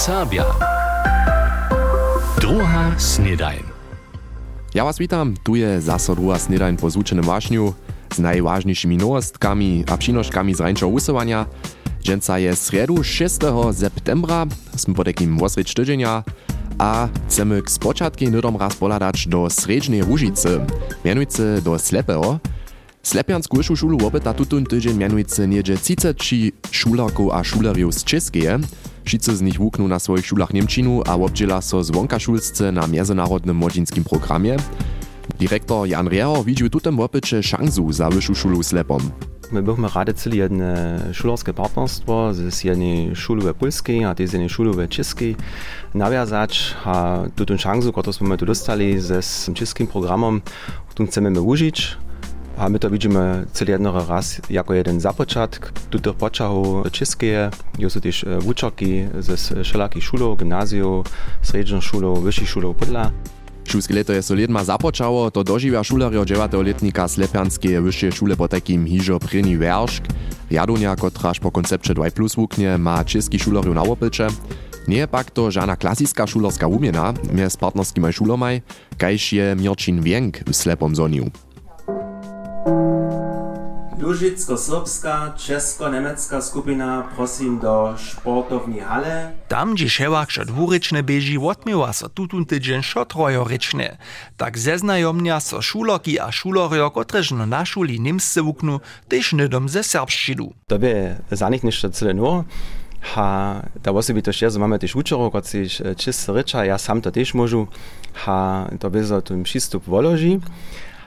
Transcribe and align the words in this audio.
Serbia. 0.00 0.48
Druga 2.40 2.96
snedajn. 2.96 3.60
Ja 4.72 4.88
was 4.88 4.96
witam, 4.96 5.36
tu 5.44 5.60
je 5.60 5.76
zaso 5.76 6.16
druga 6.16 6.40
snedajn 6.40 6.80
po 6.80 6.88
zvučenem 6.88 7.20
vášňu 7.20 7.76
z 8.08 8.18
najvážnejšími 8.24 8.96
nowostkami 8.96 9.84
a 9.84 10.00
přinoškami 10.00 10.56
z 10.56 10.60
rańszego 10.64 10.88
usuwania. 10.88 11.44
Dżęca 12.00 12.40
je 12.40 12.56
sredu 12.56 13.04
6. 13.04 13.44
septembra, 13.76 14.48
sme 14.72 14.96
po 14.96 15.04
takim 15.04 15.36
wosreć 15.36 15.76
a 16.80 17.12
chcemy 17.28 17.60
k 17.60 17.68
spočatki 17.68 18.32
nudom 18.32 18.56
raz 18.56 18.80
poladać 18.80 19.28
do 19.28 19.52
Sredźnej 19.52 20.00
Róžice, 20.00 20.64
mianujcy 21.04 21.60
do 21.60 21.76
Slepého. 21.76 22.40
Slepiansku 23.04 23.60
šulu 23.60 24.00
wopyta 24.00 24.32
tutun 24.32 24.64
tydzień 24.64 24.96
mianujcy 24.96 25.48
niedzie 25.48 25.76
30 25.76 26.52
šularków 26.72 27.32
a 27.32 27.44
šulerjów 27.44 27.94
z 27.94 28.04
Českeje. 28.04 28.64
Wszyscy 29.04 29.36
z 29.36 29.42
nich 29.42 29.58
wukną 29.58 29.88
na 29.88 29.98
swoich 29.98 30.26
szulach 30.26 30.52
Niemczinu 30.52 31.02
a 31.06 31.14
obdziela 31.14 31.60
so 31.60 31.84
zwonka 31.84 32.18
szulsce 32.18 32.72
na 32.72 32.86
międzynarodnym 32.86 33.56
młodzińskim 33.56 34.04
programie. 34.04 34.56
Dyrektor 35.38 35.88
Jan 35.88 36.08
Reher 36.08 36.44
widzi 36.44 36.70
tutem 36.70 36.96
wopycie 36.96 37.42
szansu 37.42 37.92
za 37.92 38.10
wyższą 38.10 38.34
szulu 38.34 38.62
Slepom. 38.62 39.10
My 39.52 39.62
bychom 39.62 39.86
rádi 39.86 40.14
celé 40.14 40.36
jedno 40.46 40.64
šulerské 41.12 41.50
partnerstvo 41.52 42.34
z 42.34 42.64
jednej 42.64 43.16
šulové 43.18 43.54
polskiej 43.54 44.04
a 44.04 44.14
z 44.14 44.32
jednej 44.32 44.48
šulové 44.48 44.88
českej 44.88 45.36
nawiązać 45.94 46.74
a 46.84 47.26
tutun 47.34 47.58
šansu, 47.58 47.90
którą 47.90 48.12
sme 48.14 48.38
tu 48.38 48.46
dostali 48.46 49.00
ze 49.02 49.18
českým 49.54 49.90
programom, 49.90 50.42
tu 50.94 51.06
chcemy 51.06 51.30
my 51.34 51.40
užiť. 51.42 52.09
A 52.60 52.68
my 52.68 52.78
to 52.78 52.90
widzimy 52.90 53.46
celý 53.52 53.70
jednoho 53.70 54.04
raz 54.08 54.40
jako 54.50 54.74
jeden 54.74 55.00
započatk 55.00 55.72
tutych 55.90 56.14
poczahów 56.14 56.90
czeskie. 56.92 57.50
Są 57.88 58.00
też 58.00 58.24
uczerki 58.44 59.04
ze 59.18 59.36
wszelakich 59.64 60.04
gimnazjów, 60.38 61.06
średnich 61.42 61.84
szulów, 61.84 62.24
wyższych 62.24 62.48
szulów 62.48 62.76
Podla. 62.76 63.10
Šulske 63.64 63.94
leto 63.94 64.12
je 64.12 64.22
so 64.22 64.34
ledma 64.34 64.64
započało, 64.64 65.30
to 65.30 65.44
doživia 65.44 65.84
šulerjo 65.84 66.24
9-letnika 66.24 67.08
Slepianskie 67.08 67.80
wyższe 67.80 68.12
szule 68.12 68.36
po 68.36 68.48
takim 68.48 68.86
hižo 68.86 69.18
prini 69.18 69.56
weršk. 69.56 70.04
Jadunia, 70.50 70.96
kotraž 70.96 71.40
po 71.40 71.50
koncepcie 71.50 71.94
2 71.94 72.10
plus 72.10 72.36
wuknie, 72.36 72.78
ma 72.78 73.04
český 73.04 73.38
šulerju 73.38 73.74
na 73.74 73.82
opycze. 73.82 74.28
Nie 74.88 75.06
pak 75.06 75.30
to 75.30 75.50
żadna 75.50 75.76
klasiska 75.76 76.26
šulerska 76.26 76.66
umiena, 76.66 77.14
mjez 77.32 77.56
partnerskimi 77.56 78.12
šulomaj, 78.12 78.60
kajž 78.98 79.32
je 79.32 79.54
Mirčin 79.54 80.02
Wienk 80.02 80.42
w 80.46 80.56
Slepom 80.56 80.94
zoniu. 80.94 81.30
Lužicko-srbska, 84.00 85.34
česko-nemecka 85.36 86.40
skupina 86.40 87.12
prosím 87.16 87.58
do 87.58 87.94
sportovní 87.96 88.80
hale. 88.80 89.32
Tam, 89.48 89.74
gdzie 89.74 89.88
šewak 89.88 90.28
šo 90.28 90.44
dwurečne 90.44 91.00
beži, 91.00 91.40
odmiewa 91.40 91.92
so 91.92 92.08
tutun 92.08 92.44
tydzień 92.44 92.84
šo 92.84 93.04
trojorečne. 93.04 93.96
Tak 94.36 94.58
zeznajomnia 94.60 95.40
so 95.40 95.64
šuloki 95.64 96.20
a 96.20 96.28
šulorjo, 96.28 96.90
kotrež 96.92 97.32
no 97.32 97.48
na 97.48 97.64
šuli 97.64 97.96
nimsce 97.96 98.44
wuknu, 98.44 98.80
tež 99.08 99.32
nydom 99.32 99.68
ze 99.68 99.80
serbščidu. 99.80 100.52
To 100.68 100.76
by 100.76 101.16
za 101.32 101.48
nich 101.48 101.64
ništa 101.64 101.88
celé 101.96 102.12
nur. 102.12 102.44
Ha, 103.00 103.62
da 103.80 103.92
osobi 103.96 104.20
to 104.22 104.32
še 104.32 104.52
mamy 104.58 104.78
też 104.78 104.96
uczerów, 104.96 105.32
którzy 105.32 105.96
czysty 105.96 106.32
rycza, 106.32 106.64
ja 106.64 106.78
sam 106.78 107.00
to 107.00 107.10
też 107.10 107.34
możu. 107.34 107.66
Ha, 108.14 108.68
to 108.80 108.90
by 108.90 109.04
za 109.04 109.22
tym 109.22 109.42
przystup. 109.42 109.84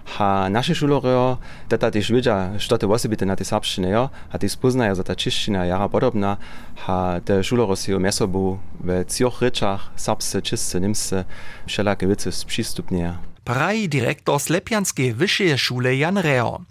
Ha 0.04 0.50
naše 0.50 0.76
šulorio, 0.76 1.38
teta 1.68 1.92
tež 1.92 2.12
vidja, 2.12 2.60
što 2.60 2.78
te 2.78 2.86
osobite 2.86 3.26
na 3.26 3.36
te 3.36 3.44
serbščine 3.48 3.90
jo, 3.90 4.10
a 4.32 4.38
te 4.38 4.50
spoznajo 4.50 4.96
za 4.96 5.04
ta 5.04 5.16
češčina 5.16 5.64
jara 5.66 5.88
podobna, 5.88 6.38
ha 6.86 7.20
te 7.26 7.40
šuloro 7.44 7.76
si 7.76 7.96
u 7.96 8.00
mesobu 8.00 8.60
v 8.84 9.04
cioch 9.08 9.42
rečach, 9.42 9.92
serbsce, 9.96 10.42
čistce, 10.42 10.80
nimsce, 10.80 11.26
všelake 11.66 12.08
vice 12.08 12.30
přistupnije. 12.48 13.33
Praji 13.44 13.90
direktor 13.90 14.40
Slepianskiej 14.40 15.14
Wyższej 15.14 15.58
Szule 15.58 15.96
Jan 15.96 16.18
Reo. 16.18 16.62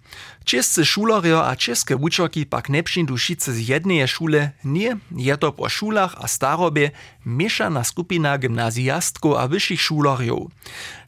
Czescy 0.45 0.85
šulerjo 0.85 1.47
a 1.47 1.57
česke 1.57 1.97
uczerki 1.97 2.47
pak 2.47 2.69
nepšindu 2.69 3.19
šice 3.19 3.53
z 3.53 3.69
jednej 3.69 4.09
šule, 4.09 4.51
nie, 4.65 4.97
je 5.17 5.37
to 5.37 5.53
po 5.53 5.69
šulach 5.69 6.17
a 6.19 6.27
starobie 6.29 6.91
mieszana 7.27 7.85
skupina 7.85 8.39
gimnazjastków 8.39 9.37
a 9.37 9.49
wyższych 9.49 9.81
šulerjów. 9.81 10.51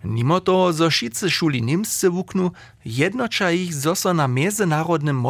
Mimo 0.04 0.40
toho, 0.40 0.72
zo 0.72 0.90
šice 0.90 1.30
šuli 1.30 1.62
Nimsce 1.62 2.10
wuknu, 2.10 2.50
jednocza 2.84 3.50
ich 3.50 3.74
zoso 3.74 4.14
na 4.14 4.28
międzynarodnym 4.28 5.24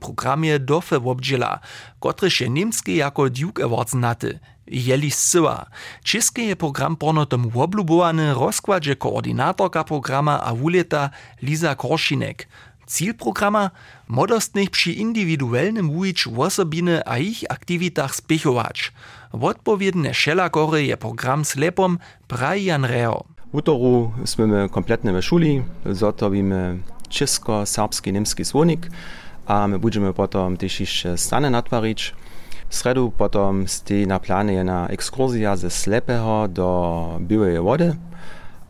programie 0.00 0.58
dofe 0.58 1.00
wobdziela, 1.00 1.60
kotryż 2.00 2.40
je 2.40 2.48
nimski 2.48 2.96
jako 2.96 3.30
Duke 3.30 3.64
Awards 3.64 3.94
naty. 3.94 4.38
Jeli 4.66 5.10
Syła. 5.10 5.66
Česky 6.04 6.42
je 6.42 6.56
program 6.56 6.96
pornotom 6.96 7.48
woblubowany 7.48 8.34
rozkładzie 8.34 8.96
koordynatorka 8.96 9.84
programa 9.84 10.40
a 10.40 10.54
wuleta 10.54 11.10
Liza 11.42 11.74
Korszinek. 11.74 12.48
Cíl 12.86 13.14
programa 13.14 13.70
modostnych 14.08 14.70
przy 14.70 14.92
indywidualnym 14.92 15.90
wujić 15.90 16.28
osobiny 16.36 17.02
a 17.06 17.18
ich 17.18 17.44
aktywitach 17.48 18.14
spěchować. 18.14 18.92
Odpowiedne 19.32 20.14
šelakory 20.14 20.86
je 20.86 20.96
program 20.96 21.44
slepom 21.44 21.98
praji 22.28 22.64
Jan 22.64 22.84
Reo. 22.84 23.24
W 23.52 23.56
utoru 23.56 24.12
sme 24.24 24.68
kompletne 24.68 25.12
w 25.12 25.22
szuli, 25.22 25.62
zotowimy 25.84 26.78
česko, 27.08 27.66
serbski, 27.66 28.12
niemski 28.12 28.44
słonik, 28.44 28.90
a 29.46 29.68
my 29.68 29.78
będziemy 29.78 30.12
potem 30.12 30.56
też 30.56 30.80
jeszcze 30.80 31.18
stane. 31.18 31.62
Sredu 32.72 33.12
potom 33.12 33.68
stoi 33.68 34.08
na 34.08 34.16
planie 34.16 34.56
jedna 34.56 34.88
ekskursja 34.88 35.60
ze 35.60 35.68
Slepého 35.68 36.48
do 36.48 36.68
Białej 37.20 37.60
Wody, 37.60 37.92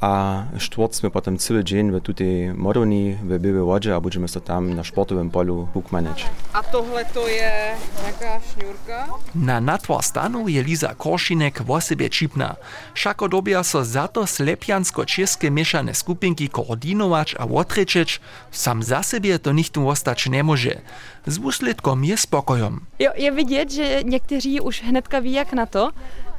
a 0.02 0.42
sme 0.90 1.14
potom 1.14 1.38
celý 1.38 1.62
deň 1.62 1.94
v 1.94 1.96
tutej 2.02 2.34
Modoni, 2.58 3.14
v 3.22 3.38
Białej 3.38 3.62
Wodze 3.62 3.90
a 3.94 4.02
budeme 4.02 4.26
sa 4.26 4.42
tam 4.42 4.74
na 4.74 4.82
športovém 4.82 5.30
polu 5.30 5.70
bukmaneť. 5.70 6.26
A 6.58 6.60
tohle 6.66 7.06
to 7.14 7.22
je 7.30 7.78
jaká 8.06 8.42
šňůrka? 8.42 8.98
Na 9.38 9.62
natwar 9.62 10.02
stanu 10.02 10.50
je 10.50 10.58
Liza 10.58 10.98
Korszinek 10.98 11.62
o 11.62 11.78
sebe 11.78 12.10
čipna. 12.10 12.58
Šako 12.98 13.30
dobia 13.30 13.62
so 13.62 13.86
za 13.86 14.10
to 14.10 14.26
slepiansko-české 14.26 15.54
mieszane 15.54 15.94
skupinki 15.94 16.50
koordinować 16.50 17.38
a 17.38 17.46
otrečeć, 17.46 18.18
sam 18.50 18.82
za 18.82 19.06
sebe 19.06 19.38
to 19.38 19.54
nichtu 19.54 19.86
ostać 19.86 20.26
nie 20.26 20.42
może. 20.42 20.82
Z 21.26 21.38
výsledkom 21.38 22.02
je 22.04 22.16
spokojom. 22.18 22.80
Jo, 22.98 23.10
je 23.14 23.30
vidět, 23.30 23.70
že 23.70 24.02
někteří 24.02 24.60
už 24.60 24.82
hnedka 24.82 25.18
ví, 25.18 25.32
jak 25.32 25.52
na 25.52 25.66
to, 25.66 25.90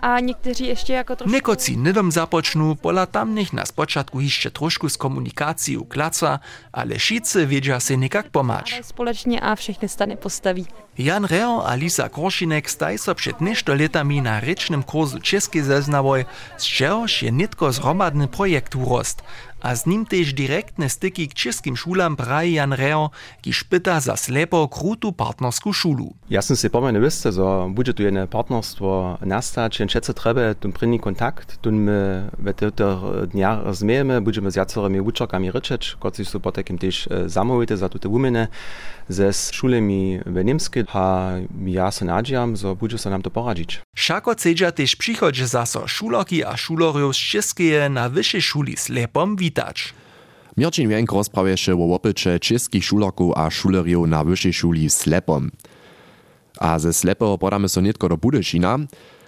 a 0.03 0.19
někteří 0.19 0.67
ještě 0.67 0.93
jako 0.93 1.15
trošku... 1.15 1.31
Nekoci 1.31 1.75
nidom 1.75 2.11
započnu, 2.11 2.75
pola 2.75 3.05
tamnych 3.05 3.53
na 3.53 3.65
spočatku 3.65 4.19
ještě 4.19 4.49
trošku 4.49 4.89
z 4.89 4.95
komunikací 4.95 5.77
klaca, 5.87 6.39
ale 6.73 6.99
šice 6.99 7.45
vědža 7.45 7.79
se 7.79 7.95
nikak 7.95 8.29
pomać. 8.29 8.79
Společně 8.83 9.39
a 9.39 9.55
všechny 9.55 9.89
stany 9.89 10.15
postaví. 10.15 10.67
Jan 10.97 11.25
Reo, 11.25 11.65
Alisa 11.65 12.05
Krošinek 12.05 12.69
staj 12.69 13.01
so 13.01 13.15
pred 13.17 13.41
nešto 13.41 13.73
letami 13.73 14.21
na 14.21 14.37
rečnem 14.37 14.85
kozu 14.85 15.17
Česky 15.17 15.65
zeznavoj, 15.65 16.29
z 16.61 16.65
čehož 16.65 17.25
je 17.25 17.31
netko 17.33 17.73
zromadny 17.73 18.29
projekt 18.29 18.77
urost, 18.77 19.25
a 19.63 19.71
z 19.79 19.87
nim 19.87 20.03
tež 20.03 20.35
direktne 20.35 20.91
styki 20.91 21.31
k 21.31 21.33
českim 21.33 21.79
šulam 21.79 22.19
praje 22.19 22.59
Jan 22.59 22.75
Reo, 22.75 23.15
ki 23.39 23.55
špita 23.55 24.03
za 24.03 24.19
slepo 24.19 24.67
krutu 24.67 25.15
partnersku 25.15 25.71
šulu. 25.71 26.11
Jaz 26.27 26.51
sem 26.51 26.59
se 26.59 26.69
pomeni 26.69 26.99
veste, 26.99 27.31
da 27.31 27.65
bude 27.71 27.95
tu 27.95 28.03
eno 28.03 28.27
partnerstvo 28.27 29.23
nastać, 29.23 29.79
in 29.79 29.87
če 29.87 30.03
se 30.03 30.13
treba, 30.13 30.51
tu 30.53 30.67
prvi 30.75 30.99
kontakt, 30.99 31.57
tu 31.63 31.71
me 31.71 32.27
v 32.35 32.53
teh 32.53 32.75
dnjah 33.31 33.63
razmejeme, 33.63 34.19
budemo 34.19 34.51
z 34.51 34.59
jacorami 34.59 34.99
učakami 34.99 35.49
rečeč, 35.49 35.95
kot 35.95 36.19
si 36.19 36.27
so 36.27 36.43
potem 36.43 36.77
tež 36.77 37.07
eh, 37.07 37.31
zamovite 37.31 37.79
za 37.79 37.87
tute 37.87 38.11
umene, 38.11 38.51
z 39.07 39.31
šulemi 39.31 40.19
v 40.27 40.43
Nemski, 40.43 40.82
A 40.91 41.39
ja 41.65 41.91
se 41.91 42.03
nadziejam, 42.05 42.57
so 42.59 42.75
bude 42.75 42.97
sa 42.97 43.07
nám 43.07 43.21
to 43.23 43.29
poradzić. 43.29 43.79
Šako 43.95 44.35
cedža 44.35 44.75
tež 44.75 44.95
přichodže 44.99 45.47
zaso 45.47 45.87
šuloki 45.87 46.43
a 46.43 46.57
šulorjov 46.57 47.15
z 47.15 47.19
Českeje 47.19 47.87
na 47.87 48.11
vyššej 48.11 48.43
šuli 48.43 48.73
slepom 48.75 49.39
witać. 49.39 49.95
Mirčin 50.57 50.89
Wienk 50.89 51.11
rozprawieše 51.11 51.73
o 51.73 51.93
opycze 51.93 52.39
českých 52.39 52.85
šulerków 52.85 53.33
a 53.37 53.49
šulerjów 53.49 54.07
na 54.07 54.23
wyższej 54.23 54.53
szuli 54.53 54.89
w 54.89 54.93
Slepom. 54.93 55.51
A 56.57 56.79
ze 56.79 56.93
Slepeho 56.93 57.37
podamy 57.37 57.69
so 57.69 57.81
nitko 57.81 58.09
do 58.09 58.17
Budešina. 58.17 58.79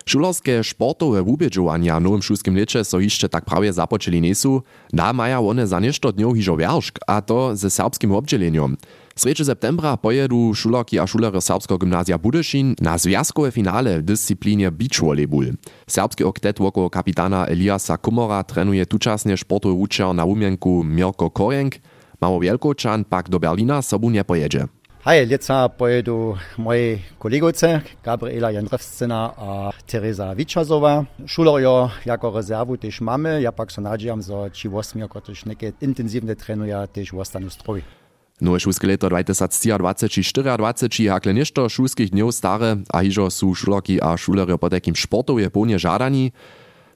Šulerske 0.06 0.63
sportowe 0.63 1.24
wubědžovanja 1.24 1.97
w 1.97 2.01
nowym 2.01 2.21
šulskim 2.21 2.56
lecie 2.56 2.83
so 2.83 3.00
jeszcze 3.00 3.30
tak 3.30 3.45
prawie 3.45 3.74
započeli 3.74 4.21
nesu, 4.21 4.62
da 4.94 5.13
maja 5.13 5.41
one 5.41 5.68
za 5.68 5.80
nešto 5.80 6.12
dňov 6.12 6.33
hižo 6.33 6.57
a 7.07 7.21
to 7.21 7.56
ze 7.56 7.69
serbskim 7.69 8.12
obdźelenjom. 8.12 8.77
3. 9.19 9.45
septembra 9.45 9.97
pojedu 9.97 10.53
šulerki 10.53 11.00
a 11.00 11.07
šulery 11.07 11.41
Serbskiego 11.41 11.77
gimnazja 11.77 12.17
Budešin 12.17 12.75
na 12.81 12.97
związkowe 12.97 13.51
finale 13.51 14.00
w 14.00 14.03
dyscyplinie 14.03 14.71
beach 14.71 15.00
volleyball. 15.01 15.53
Serbski 15.88 16.23
oktet 16.23 16.59
woko 16.59 16.89
kapitana 16.89 17.47
Eliasa 17.47 17.97
Kumora 17.97 18.44
trenuje 18.44 18.85
tučasnie 18.85 19.38
sportowy 19.38 19.75
uczeń 19.75 20.15
na 20.15 20.25
umienku 20.25 20.83
Mirko 20.83 21.29
Korenk, 21.29 21.75
mało 22.21 22.39
wielkoczan 22.39 23.06
pak 23.06 23.29
do 23.29 23.39
Berlina 23.39 23.81
sobu 23.81 24.09
nie 24.09 24.23
pojedzie. 24.23 24.67
Hej, 25.06 25.27
leca 25.27 25.69
pojedu 25.69 26.35
moje 26.57 27.00
kolegoce 27.19 27.81
Gabriela 28.03 28.51
Jandrewscena 28.51 29.33
a 29.38 29.71
Teresa 29.85 30.35
Wiczazowa. 30.35 31.06
Šulerjo 31.25 31.89
jako 32.06 32.31
rezerwu 32.31 32.77
też 32.77 33.01
mamy, 33.01 33.41
ja 33.41 33.51
pak 33.51 33.71
so 33.71 33.81
nadziejam, 33.81 34.21
że 34.21 34.51
ci 34.51 34.69
osmi, 34.69 35.01
też 35.25 35.45
neke 35.45 35.71
intensywne 35.81 36.35
trenuja, 36.35 36.88
też 36.88 37.13
ostanu 37.13 37.50
zdrowi. 37.50 37.81
Nowe 38.35 38.59
šulske 38.59 38.83
leto 38.83 39.07
2024 39.07 41.07
hakle 41.07 41.31
nešto 41.31 41.71
šulskich 41.71 42.11
dňov 42.11 42.35
stare 42.35 42.83
a 42.91 42.99
hižo 42.99 43.31
sú 43.31 43.55
šulerki 43.55 44.03
a 44.03 44.11
šulerjo 44.19 44.59
po 44.59 44.67
takým 44.67 44.91
športovje 44.91 45.47
plne 45.47 45.79
žadaní. 45.79 46.35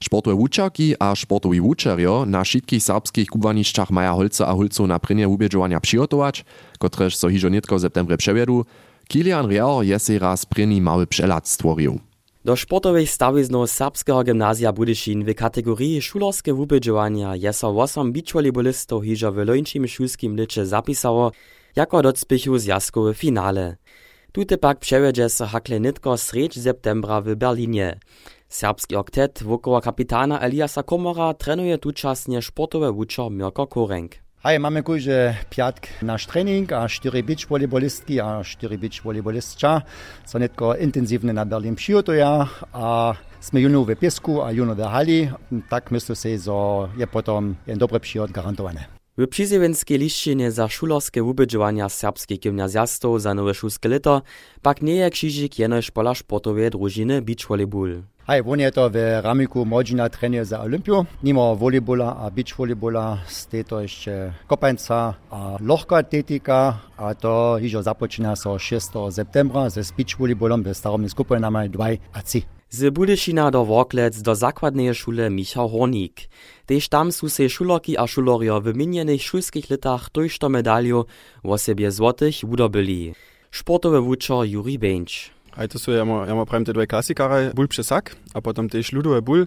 Sportowe 0.03 0.35
wučerki 0.35 0.99
a 0.99 1.15
sportowi 1.15 1.63
wučerjo 1.63 2.27
na 2.27 2.43
všetkých 2.43 2.83
serbských 2.83 3.31
kubanišćach 3.31 3.87
maja 3.87 4.15
holce 4.15 4.43
a 4.43 4.51
holcov 4.51 4.87
na 4.87 4.99
prynie 4.99 5.27
ubiežovania 5.27 5.79
přihotować, 5.79 6.43
kotrež 6.75 7.15
so 7.15 7.31
hižo 7.31 7.47
netko 7.47 7.79
w 7.79 7.87
septembre 7.87 8.19
przewiedu. 8.19 8.67
Kilian 9.07 9.47
Riao 9.47 9.83
je 9.83 9.99
si 9.99 10.19
raz 10.19 10.43
pryni 10.43 10.83
mały 10.83 11.07
przelat 11.07 11.47
stworil. 11.47 12.03
Do 12.45 12.55
sportowej 12.55 13.07
stawizno 13.07 13.67
Serbskiego 13.67 14.23
Gymnazja 14.23 14.73
Budyszin 14.73 15.25
w 15.25 15.35
kategorii 15.35 16.01
szulerskie 16.01 16.53
wubieżowania 16.53 17.35
jest 17.35 17.63
8 17.63 18.11
beachvolleyballistów 18.13 19.03
hižo 19.03 19.31
w 19.31 19.37
lończym 19.37 19.87
szulskim 19.87 20.35
licze 20.35 20.65
zapisało 20.65 21.31
jako 21.75 22.01
do 22.01 22.11
zbychu 22.11 22.57
zjazku 22.57 23.13
w 23.13 23.17
finale. 23.17 23.77
Tute 24.31 24.57
pak 24.57 24.79
przewiedzie 24.79 25.29
so 25.29 25.45
hakle 25.45 25.79
nitko 25.79 26.17
sredź 26.17 26.61
septembra 26.61 27.21
w 27.21 27.35
Berlinie. 27.35 27.99
Serbski 28.49 28.95
oktet 28.95 29.43
wokoło 29.43 29.81
kapitana 29.81 30.39
Eliasa 30.39 30.83
Komora 30.83 31.33
trenuje 31.33 31.77
tučasnie 31.77 32.41
sportowe 32.41 32.91
wučer 32.91 33.31
Mirko 33.31 33.67
Korenk. 33.67 34.28
Hej, 34.43 34.59
mamy 34.59 34.83
kujże 34.83 35.35
piatk 35.49 35.87
nasz 36.01 36.25
trening, 36.25 36.73
a 36.73 36.87
cztery 36.87 37.23
beach 37.23 37.47
volleyballistki, 37.49 38.19
a 38.19 38.43
cztery 38.43 38.77
beach 38.77 39.01
volleyballistča, 39.03 39.81
co 40.25 40.39
netko 40.39 40.75
intensywne 40.75 41.33
na 41.33 41.45
Berlin 41.45 41.75
przygotują, 41.75 42.45
a 42.73 43.13
sme 43.41 43.59
juno 43.59 43.83
w 43.83 43.95
piesku, 43.95 44.41
a 44.41 44.51
juno 44.51 44.75
w 44.75 44.81
hali, 44.81 45.29
tak 45.69 45.91
myślę 45.91 46.15
sobie, 46.15 46.39
że 46.39 46.51
je 46.97 47.07
potom 47.07 47.55
jeden 47.67 47.79
dobry 47.79 47.99
przyjot 47.99 48.31
garantowane. 48.31 48.85
W 49.17 49.27
Przyziewenskiej 49.27 49.97
liszczynie 49.97 50.51
za 50.51 50.67
szulerskie 50.67 51.23
wubydżowania 51.23 51.89
serbskich 51.89 52.39
gimnazjastów 52.39 53.21
za 53.21 53.33
nowe 53.33 53.53
szulskie 53.53 53.89
lito, 53.89 54.21
pak 54.61 54.81
nie 54.81 54.95
jak 54.95 55.13
krzyżyk 55.13 55.59
jenoż 55.59 55.91
pola 55.91 56.15
sportowej 56.15 56.69
drużyny 56.69 57.21
beach 57.21 57.47
volleyball. 57.47 58.03
Hej, 58.29 58.43
on 58.45 58.59
je 58.59 58.71
to 58.71 58.89
w 58.89 58.95
ramiku 59.23 59.65
młodzina 59.65 60.09
trenuje 60.09 60.45
za 60.45 60.61
Olympiu. 60.61 61.05
Mimo 61.23 61.55
volleybola 61.55 62.17
a 62.17 62.29
beach 62.31 62.53
volleybola 62.57 63.17
ste 63.27 63.63
to 63.63 63.81
jeszcze 63.81 64.33
kopańca 64.47 65.13
a 65.29 65.57
lohka 65.61 65.97
atletika, 65.97 66.77
a 66.97 67.15
to 67.15 67.57
już 67.57 67.83
zapoczyna 67.83 68.35
so 68.35 68.59
6 68.59 68.87
septembra 69.11 69.69
ze 69.69 69.81
beach 69.97 70.17
volleybolom 70.19 70.63
w 70.63 70.77
staromi 70.77 71.09
skupinami 71.09 71.69
2 71.69 71.85
a 72.13 72.21
3. 72.21 72.41
Z 72.69 72.93
Budyšina 72.93 73.51
do 73.51 73.65
Worklec 73.65 74.21
do 74.21 74.35
zakładnej 74.35 74.95
szule 74.95 75.29
Michał 75.29 75.69
Hornik. 75.69 76.29
Tež 76.65 76.89
tam 76.89 77.11
su 77.11 77.29
se 77.29 77.49
šulerki 77.49 77.97
a 77.97 78.07
šulerjo 78.07 78.61
w 78.61 78.75
minjenych 78.75 79.23
szulskich 79.23 79.69
letach 79.69 80.09
tojšto 80.09 80.49
medalju 80.49 81.05
w 81.43 81.49
osobie 81.49 81.91
złotych 81.91 82.35
udobyli. 82.43 83.13
Sportowy 83.51 84.01
wučer 84.01 84.45
Juri 84.45 84.77
Benč. 84.79 85.38
A 85.59 85.67
to 85.67 85.75
sú, 85.75 85.91
ja 85.91 86.07
mám, 86.07 86.23
ja 86.23 86.31
mám 86.31 86.47
prajem 86.47 86.71
tie 86.71 86.71
dve 86.71 86.87
klasikáre, 86.87 87.51
bul 87.51 87.67
přesak 87.67 88.15
a 88.31 88.39
potom 88.39 88.71
tiež 88.71 88.95
ľudové 88.95 89.19
bul. 89.19 89.43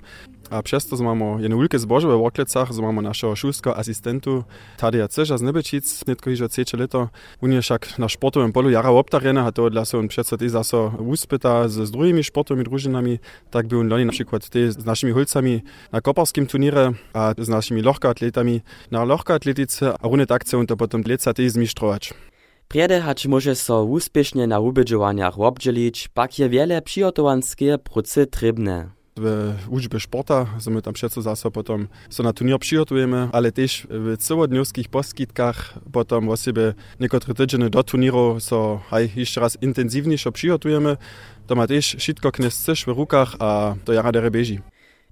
A 0.53 0.61
přesto 0.61 1.01
máme 1.01 1.41
jednu 1.41 1.57
ulke 1.57 1.79
zbožové 1.81 2.13
v 2.13 2.29
Oklecach, 2.29 2.69
máme 2.77 3.01
našeho 3.01 3.33
šulského 3.33 3.73
asistentu 3.73 4.45
Tadia 4.77 5.09
z 5.09 5.41
Nebečic, 5.41 6.05
netko 6.05 6.29
hižo 6.29 6.49
ceče 6.49 6.77
leto. 6.77 7.09
On 7.41 7.49
je 7.49 7.61
však 7.61 7.97
na 7.97 8.09
športovém 8.09 8.53
polu 8.53 8.69
jara 8.69 8.93
obtarený 8.93 9.41
a 9.41 9.51
to 9.51 9.73
dla 9.73 9.89
on 9.95 10.09
přesto 10.09 10.37
tý 10.37 10.49
zase 10.49 10.77
úspěta 11.01 11.69
s, 11.69 11.81
s 11.81 11.91
druhými 11.91 12.21
športovými 12.21 12.65
družinami, 12.65 13.21
tak 13.49 13.67
by 13.67 13.77
on 13.77 13.89
loni 13.89 14.05
napríklad 14.05 14.45
tý 14.53 14.69
s 14.69 15.03
hulcami 15.13 15.63
na 15.93 16.01
koparském 16.05 16.45
turníre 16.45 16.93
a 17.15 17.33
s 17.33 17.49
našimi 17.49 17.81
lohkoatletami 17.81 18.61
na 18.91 19.03
lohkoatletice 19.09 19.97
a 19.97 20.05
rune 20.05 20.27
tak 20.27 20.45
chce 20.45 20.57
on 20.57 20.67
to 20.67 20.77
potom 20.77 21.01
leca 21.01 21.33
tý 21.33 21.49
zmištrovač. 21.49 22.32
Priede 22.73 23.01
hać 23.01 23.27
może 23.27 23.55
so 23.55 23.85
úspěšně 23.85 24.47
na 24.47 24.59
ubydžovaniach 24.59 25.39
obdželić, 25.39 26.09
pak 26.09 26.39
je 26.39 26.49
wiele 26.49 26.83
przygotowanskie 26.83 27.79
procy 27.79 28.27
trybne. 28.27 28.89
W 29.17 29.67
uczbie 29.69 30.01
sporta 30.01 30.47
my 30.71 30.83
tam 30.83 30.95
všetko 30.95 31.23
zase 31.23 31.51
potom 31.51 31.89
so 32.11 32.23
na 32.23 32.33
turnier 32.33 32.59
przygotujemy, 32.59 33.29
ale 33.33 33.53
też 33.53 33.87
w 33.91 34.17
całodniowskich 34.19 34.89
poskitkach 34.89 35.75
o 36.29 36.37
siebie 36.37 36.75
niektóre 37.01 37.35
tydzieny 37.35 37.71
do 37.71 37.83
turnieru 37.83 38.41
so 38.41 38.81
haj 38.91 39.11
jeszcze 39.17 39.41
raz 39.41 39.59
intensywniejsze 39.63 40.33
przygotujemy. 40.33 40.97
To 41.47 41.55
ma 41.55 41.67
też 41.67 41.97
wszystko 41.99 42.33
knes 42.33 42.67
w 42.87 42.89
rukach, 42.89 43.37
a 43.39 43.75
to 43.85 43.93
jara 43.93 44.13
dere 44.13 44.31
beži. 44.31 44.61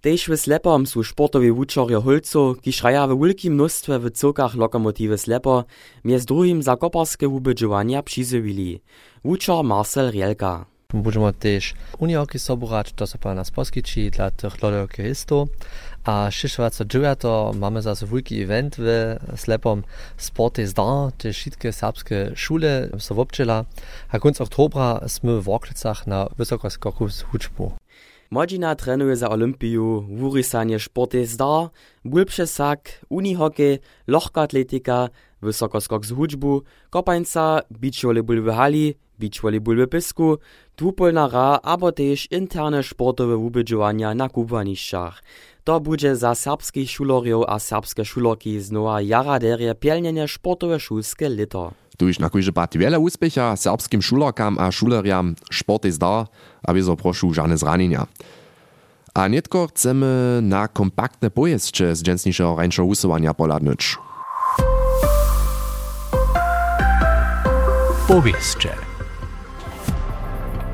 Tež 0.00 0.28
w 0.28 0.36
Slepom 0.36 0.86
su 0.86 1.04
sportowi 1.04 1.52
wučerjo 1.52 2.00
Holco, 2.00 2.54
ki 2.54 2.72
šraja 2.72 3.06
w 3.06 3.20
wielkim 3.20 3.54
mnóstwie 3.54 3.98
w 3.98 4.10
cokach 4.10 4.54
lokomotywy 4.54 5.18
Slepo, 5.18 5.64
między 6.04 6.26
drugim 6.26 6.62
za 6.62 6.76
koparskie 6.76 7.28
wubydżowania 7.28 8.02
przyzywili. 8.02 8.80
Wučer 9.24 9.64
Marcel 9.64 10.10
Rielka. 10.10 10.66
Budeme 10.94 11.32
też 11.32 11.74
uniorki 11.98 12.38
sobrać, 12.38 12.92
to 12.92 13.06
są 13.06 13.18
nas 13.34 13.50
poskici 13.50 14.10
dla 14.10 14.30
tych 14.30 14.62
lodokistów. 14.62 15.48
A 16.04 16.28
26 16.30 17.20
mamy 17.54 17.82
zase 17.82 18.06
wielki 18.06 18.42
event 18.42 18.76
w 18.78 19.16
Slepom 19.36 19.82
Sporty 20.16 20.66
Zdar, 20.66 21.12
te 21.18 21.32
wszystkie 21.32 21.72
serbskie 21.72 22.32
szule 22.34 22.88
są 22.98 23.18
obczela. 23.18 23.64
A 24.08 24.18
końc 24.18 24.40
oktobra 24.40 25.00
jsme 25.08 25.40
w 25.40 25.48
Oklicach 25.48 26.06
na 26.06 26.28
wysokoskoku 26.36 27.08
z 27.08 27.22
huczbu. 27.22 27.79
Młodzina 28.32 28.74
trenuje 28.74 29.16
za 29.16 29.28
Olympiju, 29.28 30.06
wurisanie 30.08 30.78
sporty 30.78 31.26
zdar, 31.26 31.68
bulprzesak, 32.04 33.06
unihokej, 33.08 33.78
lohkoatletika, 34.06 35.08
wysokoskok 35.42 36.06
z 36.06 36.12
hudźbu, 36.12 36.62
kopańca, 36.90 37.60
beach 37.70 38.02
volleyball 38.02 38.42
w 38.42 38.50
hali, 38.50 38.94
beach 39.18 39.40
volleyball 39.42 39.76
w 39.76 39.88
pysku, 39.88 40.38
dwupolnara, 40.76 41.58
abo 41.62 41.92
też 41.92 42.30
interne 42.30 42.82
sportowe 42.82 43.36
wubydżowania 43.36 44.14
na 44.14 44.28
kubaniszczach. 44.28 45.22
To 45.64 45.80
będzie 45.80 46.16
za 46.16 46.34
serbskich 46.34 46.90
szulorjów 46.90 47.44
a 47.48 47.58
serbskie 47.58 48.04
szulorki 48.04 48.60
znowa 48.60 49.00
jara 49.00 49.38
derie 49.38 49.74
pielnienie 49.74 50.28
sportowe 50.28 50.80
szulskie 50.80 51.28
lito. 51.28 51.72
Tuž 52.00 52.18
na 52.18 52.30
kojže 52.32 52.52
pat 52.52 52.72
wiele 52.80 52.96
úspecha 52.96 53.56
serbskim 53.56 54.00
šulerkam 54.00 54.56
a 54.56 54.72
šulerjam 54.72 55.36
športy 55.52 55.92
zdar, 55.92 56.32
aby 56.64 56.80
so 56.80 56.96
prošu 56.96 57.28
žane 57.36 57.60
zranenia. 57.60 58.08
A 59.14 59.28
netko 59.28 59.68
chcemy 59.68 60.40
na 60.40 60.68
kompaktne 60.68 61.30
pojeździe 61.30 61.96
z 61.96 62.02
dżęsniejszego 62.02 62.56
rańszego 62.56 62.86
usuwania 62.86 63.34
poladnyć. 63.34 63.98
Powieszcze. 68.08 68.89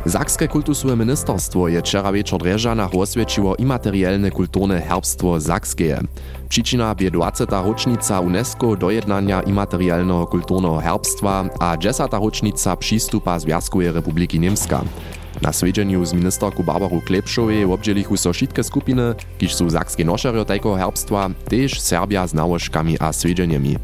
Sakske 0.07 0.49
kultusuje 0.49 0.97
ministerstwo 0.97 1.69
je 1.69 1.81
wczoraj 1.81 2.13
wieczór 2.13 2.39
Dreżanach 2.39 2.95
oswieciło 2.95 3.57
imaterialne 3.57 4.31
kulturne 4.31 4.81
herbstwo 4.81 5.41
Sakskeje. 5.41 6.01
Przyczyna 6.49 6.95
bie 6.95 7.11
20. 7.11 7.45
rocznica 7.51 8.21
UNESCO 8.21 8.77
dojednania 8.77 9.43
imaterialnego 9.43 10.27
kulturnego 10.27 10.79
herbstwa 10.79 11.45
a 11.61 11.77
10. 11.77 12.13
rocznica 12.13 12.77
przystupa 12.77 13.39
Związkowej 13.39 13.93
Republiki 13.93 14.41
Niemska. 14.41 14.85
Na 15.43 15.53
svedźeniu 15.53 16.05
z 16.05 16.13
ministerku 16.13 16.65
Barbaru 16.65 17.01
Klepšovej 17.01 17.65
obdzielichu 17.65 18.17
so 18.17 18.33
všetke 18.33 18.65
skupiny, 18.65 19.15
kiž 19.37 19.53
sú 19.53 19.69
sakske 19.69 20.05
nošerio 20.05 20.49
tajko 20.49 20.81
herbstwa, 20.81 21.29
tež 21.51 21.77
Serbia 21.83 22.25
s 22.25 22.33
nałożkami 22.33 22.97
a 23.01 23.13
svedźeniami. 23.13 23.77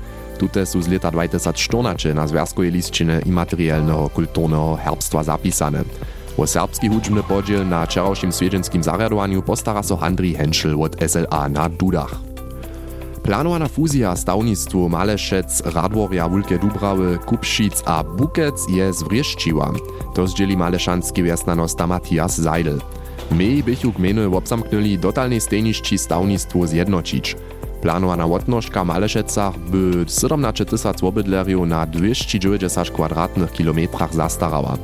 Tute 0.42 0.66
sú 0.66 0.82
z 0.82 0.90
leta 0.90 1.06
2014 1.06 2.18
na 2.18 2.26
Związkowej 2.26 2.74
listčine 2.74 3.22
imaterialnego 3.22 4.10
kulturnego 4.10 4.74
herbstwa 4.74 5.22
zapisane. 5.22 5.86
O 6.34 6.46
serbski 6.46 6.90
hudźbny 6.90 7.22
podziel 7.22 7.62
na 7.68 7.86
wczorajszym 7.86 8.32
swiedźenskim 8.32 8.82
zarjadowaniu 8.82 9.42
postara 9.42 9.82
so 9.82 10.02
Andrii 10.02 10.34
Henschel 10.34 10.74
od 10.82 10.98
SLA 10.98 11.48
na 11.48 11.68
Dudach. 11.68 12.18
Planowana 13.22 13.68
fuzja 13.68 14.16
stawnictwu 14.16 14.88
Malešec, 14.88 15.62
Radworja, 15.64 16.28
Wulke 16.28 16.58
Dubrawy, 16.58 17.18
Kupšic 17.26 17.82
a 17.86 18.04
Bukec 18.04 18.66
je 18.68 18.92
zwrieszczyła. 18.92 19.72
To 20.14 20.26
zdzieli 20.26 20.56
maleszanski 20.56 21.22
wiasnanosta 21.22 21.86
Matthias 21.86 22.42
Seidel. 22.42 22.78
My 23.30 23.62
bychu 23.62 23.92
gminy 23.92 24.26
obsamknęli 24.26 24.98
dotalnej 24.98 25.40
stejniszczy 25.40 25.98
stawnictwu 25.98 26.66
zjednocić. 26.66 27.36
Planowana 27.82 28.26
łotnożka 28.26 28.84
Malešecach 28.84 29.58
by 29.58 30.04
17 30.06 30.64
tysac 30.64 31.02
obydleriów 31.02 31.68
na 31.68 31.86
290 31.86 32.90
kwadratnych 32.90 33.52
kilometrach 33.52 34.14
zastarała. 34.14 34.78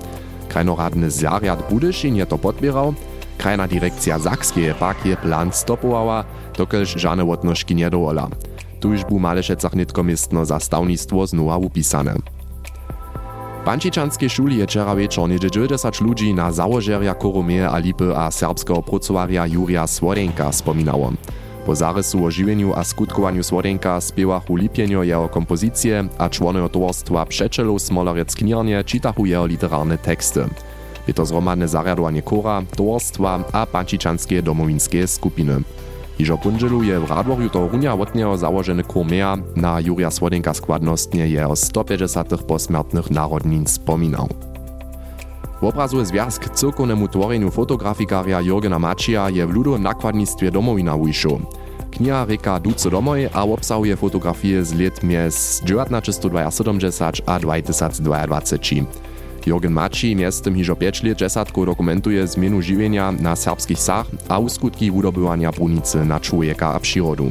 Krajnoradny 0.49 1.11
Zariad 1.11 1.71
Budyszin 1.71 2.17
je 2.17 2.27
to 2.27 2.39
podbierał, 2.39 2.95
krajna 3.39 3.69
direkcja 3.69 4.19
Sakskie 4.19 4.75
pak 4.75 5.07
je 5.07 5.17
plan 5.17 5.53
stopowała, 5.53 6.25
dokelž 6.57 6.95
žane 6.97 7.25
łotnożki 7.25 7.75
nie 7.75 7.91
dowola. 7.91 8.29
Tuż 8.81 9.05
bu 9.05 9.19
Malešecach 9.19 9.75
nitko 9.75 10.03
miestno 10.03 10.45
za 10.45 10.61
stawnictwo 10.61 11.27
znowa 11.27 11.57
upisane. 11.57 12.15
Pančičanskej 13.65 14.29
šuli 14.29 14.57
je 14.59 14.67
včera 14.67 14.95
večer 14.95 15.29
nieže 15.29 15.51
90 15.51 16.01
ludzi 16.01 16.35
na 16.35 16.53
założeria 16.53 17.15
Koromie 17.15 17.69
a 17.69 17.79
Lipy 17.79 18.17
a 18.17 18.31
serbskiego 18.31 18.83
pracowaria 18.83 19.47
Jurija 19.47 19.87
Swodenka 19.87 20.53
spominało. 20.53 21.13
Po 21.69 21.77
zarysu 21.77 22.25
o 22.25 22.31
žiwieniu 22.33 22.73
a 22.73 22.81
skutkowaniu 22.85 23.45
Swodenka 23.45 24.01
spiewachu 24.01 24.57
Lipjenio 24.57 25.03
jeho 25.03 25.29
kompozycje 25.29 26.09
a 26.19 26.29
członojo 26.29 26.69
towarstwa 26.69 27.27
Przeczelów 27.27 27.83
Smolarec 27.83 28.35
Knirnie 28.35 28.85
czytachu 28.85 29.27
jeho 29.27 29.47
literarne 29.47 29.99
teksty. 29.99 30.49
Je 31.09 31.15
to 31.15 31.27
zromadne 31.27 31.69
zariadowanie 31.69 32.23
kora, 32.23 32.63
towarstwa 32.77 33.45
a 33.53 33.67
pančičanskie 33.67 34.43
domowinskie 34.43 35.07
skupiny. 35.07 35.61
Iżo 36.19 36.39
pundzielu 36.39 36.83
je 36.83 37.01
w 37.01 37.11
Radworju 37.11 37.51
to 37.51 37.69
runia 37.69 37.97
wotnieho 37.97 38.37
założeny 38.37 38.85
kurmea 38.85 39.37
na 39.57 39.81
Jurija 39.81 40.11
Swodenka 40.11 40.55
składnostnie 40.55 41.29
jeho 41.29 41.57
150 41.57 42.43
posmrtnych 42.43 43.11
narodnin 43.11 43.67
spominał. 43.67 44.29
W 45.63 45.65
obrazu 45.65 46.05
związk 46.05 46.49
cyrkownemu 46.49 47.09
tworzeniu 47.09 47.51
fotografikaria 47.51 48.41
Jurgena 48.41 48.79
Mačija 48.79 49.31
je 49.31 49.47
w 49.47 49.51
ludu 49.51 49.79
nakładnictwie 49.79 50.51
domowina 50.51 50.99
wyszło. 50.99 51.41
Kniha 51.91 52.25
reka 52.25 52.61
Duce 52.61 52.91
domoj 52.91 53.29
a 53.33 53.43
obsahuje 53.43 53.97
fotografie 53.97 54.65
z 54.65 54.73
lat 54.73 55.03
mies 55.03 55.63
1972 55.67 57.27
a 57.27 57.39
2022. 57.39 58.59
Jürgen 59.47 59.71
Maci 59.71 60.17
miestem 60.17 60.55
hižo 60.55 60.77
5 60.77 61.03
let 61.03 61.19
desatku 61.19 61.67
dokumentuje 61.67 62.27
zmienu 62.27 62.63
żywienia 62.63 63.13
na 63.13 63.37
serbskich 63.37 63.79
sach 63.79 64.07
a 64.29 64.39
uskutki 64.39 64.91
wudobywania 64.91 65.53
brunicy 65.53 66.05
na 66.05 66.21
człowieka 66.21 66.75
a 66.75 66.81
przyrodu. 66.81 67.31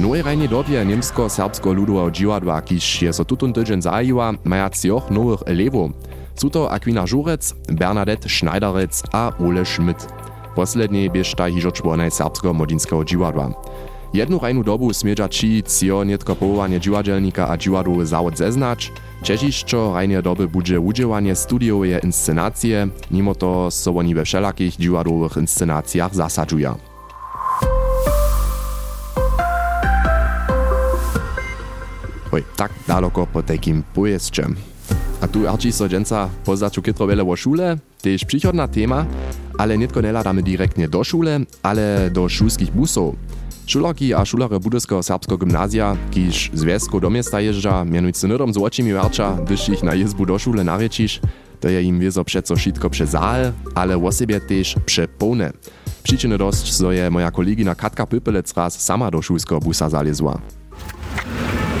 Nowej 0.00 0.22
rajnej 0.22 0.48
dobie 0.48 0.84
niemsko-serbsko-ludowa 0.84 2.10
dziwadła, 2.10 2.62
kiż 2.62 3.02
je 3.02 3.12
so 3.12 3.24
tutun 3.24 3.52
tydzień 3.52 3.82
zajiwa, 3.82 4.32
maja 4.44 4.70
nowych 5.10 5.40
elewów. 5.46 5.90
Są 6.40 6.50
to 6.50 6.72
Aquina 6.72 7.06
Żurec, 7.06 7.54
Bernadette 7.68 8.28
Schneiderec 8.28 9.02
a 9.12 9.32
Ole 9.38 9.64
Schmidt. 9.64 10.08
Posledniej 10.56 11.10
biež 11.12 11.36
ta 11.36 11.52
hižo 11.52 11.68
čłonaj 11.68 12.10
serbsko-modinskiego 12.10 13.04
dziwadła. 13.04 13.52
Jednu 14.14 14.38
rajnu 14.38 14.64
dobu 14.64 14.88
smieđa 14.92 15.28
či 15.28 15.62
cio 15.62 16.04
nietko 16.04 16.32
powołanie 16.34 16.80
dziwadelnika 16.80 17.48
a 17.48 17.56
dziwadłowy 17.60 18.06
zawod 18.06 18.38
zeznać, 18.40 18.92
Čežišćo 19.22 19.92
rajne 19.94 20.22
doby 20.22 20.48
budže 20.48 20.80
udźěłanie 20.80 21.36
studiowe 21.36 22.00
inscenacje, 22.00 22.88
mimo 23.10 23.34
to 23.34 23.70
so 23.70 23.92
oni 23.92 24.14
we 24.14 24.24
wszelakich 24.24 24.76
dziwadłowych 24.80 25.36
inscenacjach 25.36 26.14
zasadzuja. 26.14 26.74
Oj, 32.32 32.44
tak 32.56 32.72
daleko 32.88 33.26
po 33.26 33.42
takim 33.42 33.82
pojeździe. 33.94 34.69
A 35.20 35.26
tu 35.26 35.48
arči 35.48 35.72
so 35.72 35.88
dženca 35.88 36.28
pozaču 36.44 36.82
kytro 36.82 37.06
wiele 37.06 37.22
o 37.22 37.36
szule, 37.36 37.76
tež 38.00 38.24
przychodna 38.24 38.68
tema, 38.68 39.04
ale 39.58 39.78
nitko 39.78 40.00
neladamy 40.00 40.42
direktnie 40.42 40.88
do 40.88 41.04
szule, 41.04 41.40
ale 41.62 42.10
do 42.10 42.28
szulskich 42.28 42.72
busów. 42.72 43.14
Šularki 43.66 44.14
a 44.14 44.24
šulare 44.24 44.60
Budyskiego 44.60 45.02
serbskiego 45.02 45.38
gymnazja, 45.38 45.96
kiż 46.10 46.50
związku 46.54 47.00
do 47.00 47.10
miasta 47.10 47.40
jeżdża, 47.40 47.84
mianujcy 47.84 48.28
nydom 48.28 48.54
z 48.54 48.56
očimi 48.56 48.92
wercza, 48.92 49.38
gdyż 49.44 49.68
ich 49.68 49.82
na 49.82 49.94
jezbu 49.94 50.26
do 50.26 50.38
szule 50.38 50.64
nariečisz, 50.64 51.20
to 51.60 51.68
je 51.68 51.82
im 51.82 52.00
wiezo 52.00 52.24
przeco 52.24 52.56
wszystko 52.56 52.90
prze 52.90 53.06
zaal, 53.06 53.52
ale 53.74 54.04
o 54.04 54.12
sobie 54.12 54.40
też 54.40 54.76
przepełne. 54.86 55.52
Przyczyny 56.02 56.38
dość, 56.38 56.72
so 56.72 56.92
je 56.92 57.10
moja 57.10 57.30
kolegina 57.30 57.74
Katka 57.74 58.06
Pypelec 58.06 58.56
raz 58.56 58.80
sama 58.80 59.10
do 59.10 59.22
szulskiego 59.22 59.60
busa 59.60 59.88
zalezła. 59.88 60.40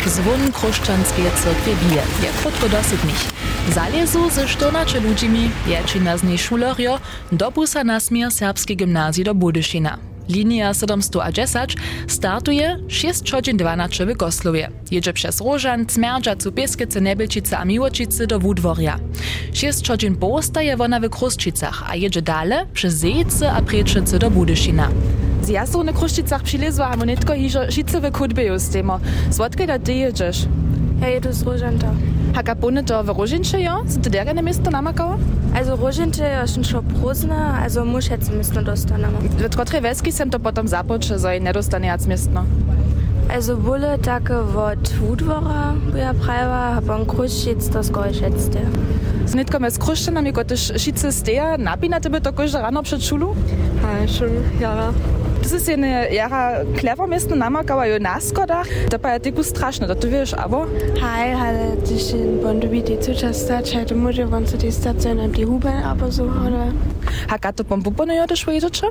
Zvon 0.08 0.48
Kruščanske 0.56 1.22
crkve 1.42 1.72
bije, 1.80 2.02
je 2.22 2.28
krótko 2.40 2.68
dosyć 2.68 3.02
nich. 3.04 3.24
Zalezu 3.74 4.30
ze 4.30 4.46
14 4.48 5.00
ludźmi, 5.04 5.50
většina 5.66 6.16
z 6.16 6.22
nich 6.22 6.40
šulerjo, 6.40 6.98
do 7.32 7.50
busa 7.50 7.84
nasmier 7.84 8.32
serbski 8.32 8.76
gymnazji 8.76 9.24
do 9.24 9.34
Budyšina. 9.34 9.98
Linia 10.28 10.74
710 10.74 11.76
startuje 12.08 12.78
6 12.88 13.30
godzin 13.30 13.56
12 13.56 14.06
w 14.06 14.16
Goslowie. 14.16 14.70
Jedzie 14.90 15.12
przez 15.12 15.40
Rożan, 15.40 15.86
Cmerdżacu, 15.86 16.52
Pieskice, 16.52 17.00
Nebelčice 17.00 17.58
a 17.58 17.64
Miłočice 17.64 18.26
do 18.26 18.38
Wudworja. 18.38 18.98
6 19.52 19.88
godzin 19.88 20.16
postaje 20.16 20.76
wona 20.76 21.00
w 21.00 21.08
Kruszczycach, 21.08 21.82
a 21.90 21.96
jedzie 21.96 22.22
dalej 22.22 22.66
przez 22.72 22.94
Zejce 22.94 23.52
a 23.52 23.62
Prieczyce 23.62 24.18
do 24.18 24.30
Budyšina. 24.30 24.88
Z 25.50 25.52
jazdą 25.52 25.84
na 25.84 25.92
Kruszczycach 25.92 26.42
przylezła, 26.42 26.86
a 26.86 26.96
monetko 26.96 27.34
hižo 27.34 27.70
šice 27.70 28.00
w 28.00 28.12
kudbie 28.12 28.44
justemo. 28.44 29.00
Zwodkaj 29.30 29.66
do 29.66 29.78
ty 29.78 29.94
jedziesz? 29.94 30.46
Ja 31.00 31.08
jedu 31.08 31.32
z 31.32 31.42
Rożanta. 31.42 31.86
Haka 32.34 32.54
bunne 32.54 32.84
to 32.84 33.04
w 33.04 33.08
Rożincze, 33.08 33.60
jo? 33.60 33.82
Sind 33.88 34.04
ty 34.04 34.10
dergane 34.10 34.42
misto 34.42 34.70
namakała? 34.70 35.18
Also 35.54 35.76
Rožinče 35.76 36.24
je 36.24 36.48
schon 36.48 36.64
schon 36.64 36.84
prozna, 36.84 37.58
also 37.62 37.84
muž 37.84 38.10
jetzt 38.10 38.32
müssen 38.32 38.64
dostaneme. 38.64 39.18
W 39.18 39.64
której 39.64 39.82
weski 39.82 40.12
sem 40.12 40.30
to 40.30 40.38
potom 40.38 40.68
započe, 40.68 41.18
że 41.18 41.40
nie 41.40 41.52
dostanie 41.52 41.88
jak 41.88 42.06
miestno? 42.06 42.44
Also 43.34 43.56
bule 43.56 43.98
takie 43.98 44.38
od 44.38 44.88
Wudwora 44.88 45.74
była 45.92 46.14
prawa, 46.14 46.76
a 46.76 46.82
pan 46.82 47.06
Kruszczyc 47.06 47.68
to 47.68 47.84
skoro 47.84 48.10
schätzte. 48.10 48.60
Z 49.26 49.34
nitkom 49.34 49.70
z 49.70 49.78
Kruszczynami, 49.78 50.32
kotyż 50.32 50.72
šice 50.76 51.12
steja, 51.12 51.58
napina 51.58 52.00
tebe 52.00 52.20
to 52.20 52.32
każde 52.32 52.62
rano 52.62 52.82
przed 52.82 53.04
szulu? 53.04 53.34
A, 53.84 54.08
schon, 54.08 54.28
ja. 54.60 54.92
Das 55.42 55.52
ist 55.52 55.68
eine 55.68 56.12
jara 56.12 56.64
clever 56.76 57.06
miestno 57.06 57.36
namakała 57.36 57.86
jo 57.86 57.98
na 57.98 58.20
skodach, 58.20 58.66
to 58.90 58.98
pa 58.98 59.14
je 59.14 59.20
tyku 59.20 59.42
straszne, 59.44 59.86
to 59.86 59.94
ty 59.94 60.08
wiesz, 60.08 60.34
aber? 60.34 60.66
Hej, 61.00 61.34
ale 61.34 61.76
tyś 61.76 62.02
bon 62.42 62.60
dobi 62.60 62.82
die 62.82 63.02
zuczastać, 63.02 63.70
hej, 63.70 63.86
to 63.86 63.94
może 63.94 64.26
wam 64.26 64.46
co 64.46 64.56
die 64.56 64.72
stacją 64.72 65.28
die 65.28 65.46
Huben, 65.46 65.82
aber 65.84 66.12
so, 66.12 66.24
oder? 66.24 66.72
Haka 67.28 67.52
to 67.52 67.64
pom 67.64 67.82
pupono 67.82 68.14
jo 68.14 68.26
też 68.26 68.44
wyjedziecie? 68.44 68.86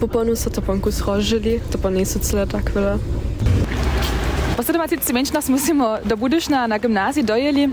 Puponu 0.00 0.36
so 0.36 0.50
to 0.50 0.62
pan 0.62 0.80
kus 0.80 1.00
rozžili, 1.00 1.60
to 1.70 1.78
pa 1.78 1.90
niso 1.90 2.18
cele 2.18 2.46
tak 2.46 2.70
veľa. 2.70 2.98
Po 4.56 4.62
17 4.62 5.12
menš 5.12 5.32
nas 5.32 5.48
musimo 5.48 5.98
do 6.04 6.16
Budyšna 6.16 6.66
na 6.66 6.78
gimnazji 6.78 7.24
dojeli. 7.24 7.68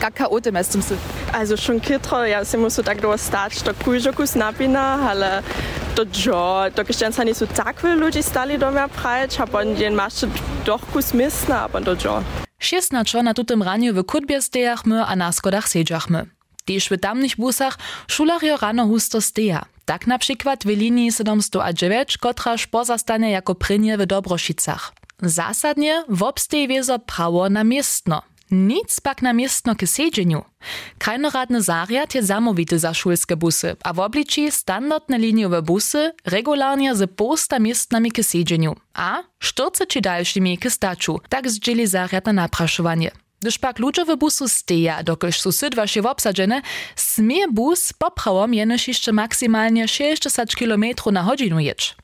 Kaka 0.00 0.28
o 0.28 0.40
tym 0.40 0.54
jestem 0.54 0.82
si? 0.82 0.94
Also 1.32 1.56
schon 1.56 1.80
kitro, 1.80 2.24
ja 2.24 2.44
se 2.44 2.58
musu 2.58 2.82
tak 2.82 3.00
dostać, 3.00 3.62
to 3.62 3.74
kujžo 3.84 4.12
kus 4.12 4.34
napina, 4.34 5.10
ale 5.10 5.42
to 6.06 6.30
jo, 6.30 7.24
nisu 7.24 7.46
takve 7.46 7.96
ludzi 7.96 8.22
stali 8.22 8.58
do 8.58 8.70
mnie 8.70 8.88
prajeć, 8.88 9.40
a 9.40 9.46
pon 9.46 9.76
jen 9.76 9.94
masz 9.94 10.24
doch 10.64 10.92
kus 10.92 11.14
misna, 11.14 11.60
aber 11.60 11.84
to 11.84 11.94
jo. 12.04 12.22
16 12.58 13.22
na 13.22 13.34
tutym 13.34 13.62
raniu 13.62 13.94
w 13.94 14.04
kutbie 14.04 14.42
stejachmy 14.42 15.04
a 15.04 15.16
na 15.16 15.32
skodach 15.32 15.68
sedžachmy. 15.68 16.26
Tež 16.64 16.88
w 16.88 16.98
tamnych 16.98 17.36
busach 17.36 17.78
šularjo 18.08 18.56
rano 18.56 18.86
husto 18.86 19.20
steja. 19.20 19.64
Tak 19.84 20.06
na 20.06 20.18
przykład 20.18 20.64
w 20.64 20.68
linii 20.68 21.12
709, 21.12 22.18
kotraż 22.18 22.66
pozastanie 22.66 23.30
jako 23.30 23.54
prynie 23.54 23.98
w 23.98 24.06
Dobrošicach. 24.06 24.92
Zasadnie 25.22 26.04
w 26.08 26.22
obstej 26.22 26.68
wiezo 26.68 26.98
prawo 26.98 27.50
na 27.50 27.64
miestno. 27.64 28.22
Nic 28.50 29.00
pak 29.00 29.22
na 29.22 29.32
miestno 29.32 29.76
k 29.76 29.86
sedźeniu. 29.86 30.44
Krajnoradny 30.98 31.62
zariad 31.62 32.14
je 32.14 32.22
zamówity 32.22 32.78
za 32.78 32.94
szulskie 32.94 33.36
busy, 33.36 33.76
a 33.84 33.92
w 33.92 33.98
obliczy 33.98 34.50
standardne 34.50 35.18
liniowe 35.18 35.62
busy 35.62 36.12
regularnie 36.26 36.94
z 36.94 37.10
posta 37.10 37.58
miestnami 37.58 38.12
k 38.12 38.22
sedźeniu, 38.22 38.76
a 38.94 39.22
40 39.38 40.00
dalszymi 40.00 40.58
k 40.58 40.70
staczu, 40.70 41.20
tak 41.28 41.50
zdzieli 41.50 41.86
zariad 41.86 42.26
na 42.26 42.32
napraszowanie. 42.32 43.10
Gdyż 43.40 43.58
pak 43.58 43.78
ludzie 43.78 44.16
busu 44.16 44.48
steja, 44.48 45.02
dokoż 45.02 45.40
są 45.40 45.52
sydwa 45.52 45.86
się 45.86 46.02
obsadzone, 46.02 46.62
smie 46.96 47.48
bus 47.48 47.92
poprawom 47.92 48.54
jenoś 48.54 48.88
jeszcze 48.88 49.12
maksymalnie 49.12 49.88
60 49.88 50.54
km 50.54 50.84
na 51.12 51.22
godzinu 51.22 51.60
jeć. 51.60 51.96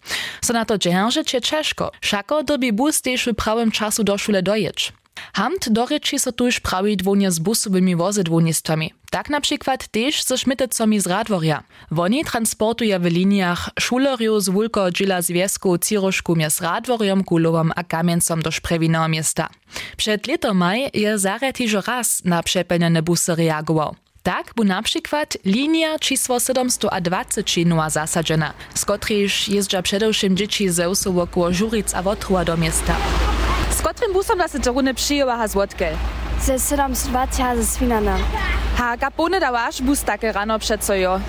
So 0.42 0.52
na 0.52 0.64
to 0.64 0.78
dzierżyć 0.78 1.34
je 1.34 1.40
ciężko, 1.40 1.92
szako 2.00 2.42
dobi 2.42 2.72
bus 2.72 3.02
też 3.02 3.26
w 3.26 3.34
prawym 3.34 3.70
czasu 3.70 4.04
do 4.04 4.18
szule 4.18 4.42
dojeć. 4.42 4.92
Hamt 5.32 5.68
doreči 5.68 6.18
so 6.18 6.32
tuž 6.32 6.60
prawi 6.60 6.96
dwonie 6.96 7.30
z 7.30 7.38
busowymi 7.38 7.96
wozydwonistwami. 7.96 8.94
Tak 9.10 9.30
na 9.30 9.40
przykład 9.40 9.88
też 9.88 10.22
ze 10.22 10.38
Schmittecami 10.38 11.00
z 11.00 11.06
Radworja. 11.06 11.62
Woni 11.90 12.24
transportuje 12.24 12.98
w 12.98 13.04
liniach 13.04 13.70
szulerju 13.80 14.40
z 14.40 14.48
wulko 14.48 14.90
dzila 14.90 15.22
związku 15.22 15.78
Ciroszku 15.78 16.36
mies 16.36 16.60
Radworjom, 16.60 17.24
Kulowom 17.24 17.72
a 17.76 17.84
Kamiencom 17.84 18.42
do 18.42 18.50
Szprewinowa 18.50 19.08
miasta. 19.08 19.48
Przed 19.96 20.26
letomaj 20.26 20.90
je 20.94 21.18
zarad 21.18 21.58
hižo 21.58 21.80
raz 21.80 22.24
na 22.24 22.42
przepełnione 22.42 23.02
busy 23.02 23.34
reagował. 23.34 23.94
Tak 24.22 24.52
bu 24.56 24.64
na 24.64 24.82
przykład 24.82 25.38
linia 25.44 25.98
čísło 25.98 26.40
720 26.40 27.42
nowa 27.66 27.90
zasadzena, 27.90 28.52
z 28.74 28.84
kotryż 28.84 29.48
jeżdża 29.48 29.82
przedewszym 29.82 30.36
dzieci 30.36 30.70
ze 30.70 30.90
usów 30.90 31.18
około 31.18 31.52
Żuric 31.52 31.94
a 31.94 32.02
Wotruła 32.02 32.44
do 32.44 32.56
miasta. 32.56 32.96
Z 33.70 33.82
którym 33.82 34.12
busem 34.12 34.38
da 34.38 34.48
se 34.48 34.60
to 34.60 34.72
runę 34.72 34.94
przyjęła 34.94 35.36
ha 35.36 35.48
złotkę? 35.48 35.88
Ze 36.42 36.58
720 36.58 37.56
ze 37.56 37.66
Swinana. 37.66 38.16
Ha, 38.76 38.96
kapone 38.96 39.40
dawasz 39.40 39.82
bus 39.82 40.02
takie 40.02 40.32
rano 40.32 40.58
przed 40.58 40.84
co 40.84 40.94
jo? 40.94 41.20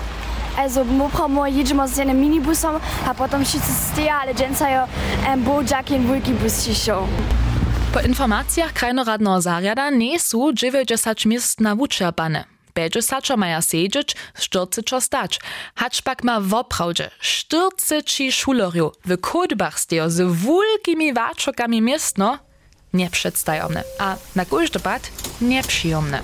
Also 0.58 0.84
mo 0.84 1.08
pramo 1.08 1.46
jedziemy 1.46 1.88
z 1.88 1.96
jednym 1.96 2.20
minibusom, 2.20 2.80
a 3.06 3.14
potem 3.14 3.44
wszyscy 3.44 3.72
steja, 3.92 4.20
ale 4.20 4.34
dżęca 4.34 4.70
jo 4.70 4.82
um, 5.28 5.42
bo 5.44 5.62
jakin 5.70 6.06
wielki 6.06 6.32
bus 6.32 6.64
się 6.84 6.94
Po 7.92 8.00
informacjach 8.00 8.72
krajnoradnego 8.72 9.40
zarjada 9.40 9.90
nie 9.90 10.20
są 10.20 10.52
90 10.52 11.24
miejsc 11.26 11.60
na 11.60 11.76
wučerpane. 11.76 12.57
50 12.74 13.36
maja 13.36 13.62
siedzieć, 13.62 14.16
40 14.34 15.00
stać. 15.00 15.40
Haczpak 15.74 16.24
ma 16.24 16.40
w 16.40 16.54
oprawdzie 16.54 17.10
40 17.20 18.32
szuloriów 18.32 18.92
w 19.04 19.20
kodbach 19.20 19.80
stejo 19.80 20.10
z 20.10 20.36
wielkimi 20.36 21.12
waczokami 21.12 21.82
miestno 21.82 22.38
nieprzedstawne, 22.94 23.84
a 23.98 24.16
na 24.36 24.44
każdy 24.44 24.80
pad 24.80 25.10
nieprzyjemne. 25.40 26.22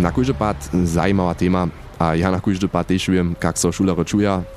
Na 0.00 0.12
każdy 0.12 0.34
pad 0.34 0.70
zajmowa 0.84 1.34
tema, 1.34 1.68
a 1.98 2.16
ja 2.16 2.30
na 2.30 2.40
każdy 2.40 2.68
pad 2.68 2.86
też 2.86 3.10
wiem, 3.10 3.34
jak 3.44 3.58
so 3.58 3.70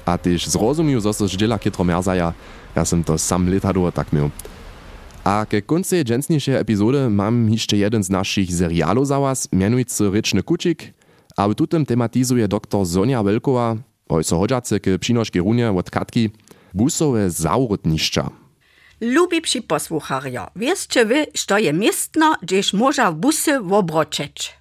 a 0.06 0.18
też 0.18 0.48
zrozumію, 0.48 1.02
że 1.02 1.14
so 1.14 1.28
dziela 1.28 1.60
kitro 1.60 1.84
merzaja. 1.84 2.34
Ja 2.76 2.86
sam 2.86 3.04
to 3.04 3.18
sam 3.18 3.50
leta 3.50 3.74
tak. 3.94 4.08
A 5.26 5.46
ke 5.46 5.62
końcu 5.62 5.96
dżęsniejszej 6.04 6.56
epizody 6.56 7.10
mam 7.10 7.50
jeszcze 7.50 7.78
jeden 7.78 8.04
z 8.04 8.10
naszych 8.10 8.52
serialów 8.54 9.08
za 9.08 9.20
was, 9.20 9.50
mianujcy 9.52 10.10
Ryczny 10.10 10.44
Kucik, 10.44 10.94
a 11.38 11.48
w 11.48 11.56
tutem 11.56 11.86
tematizuje 11.86 12.48
dr 12.48 12.86
Sonja 12.86 13.24
Welkowa, 13.24 13.76
ojco 14.10 14.40
hodżacy 14.40 14.80
k 14.80 14.98
przynoszki 15.00 15.40
runie 15.40 15.72
od 15.72 15.90
Katki, 15.92 16.30
busowe 16.74 17.30
zaurotniszcza. 17.30 18.30
Lubi 19.02 19.42
przy 19.42 19.62
posłucharjo, 19.62 20.48
wieszcie 20.56 21.06
wy, 21.06 21.26
što 21.34 21.58
je 21.58 21.74
miestno, 21.74 22.36
gdzieś 22.42 22.74
można 22.74 23.12
w 23.12 23.16
busy 23.16 23.60
wobroczeć. 23.60 24.54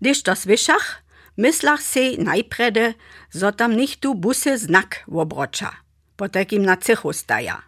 Gdyż 0.00 0.22
to 0.22 0.36
słyszach, 0.36 1.02
myślach 1.36 1.82
se 1.82 2.00
najprede, 2.18 2.94
zo 3.30 3.52
tam 3.52 3.76
nicht 3.76 4.00
tu 4.00 4.14
busy 4.14 4.58
znak 4.58 5.04
wobrocza, 5.08 5.70
po 6.16 6.28
takim 6.28 6.64
na 6.64 6.76
cechu 6.76 7.12
staja. 7.12 7.62